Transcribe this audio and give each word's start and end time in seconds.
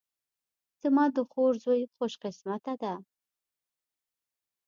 زما 0.81 1.05
د 1.15 1.17
خور 1.29 1.53
زوی 1.63 1.81
خوش 1.95 2.13
قسمته 2.23 2.73
ده 2.81 2.93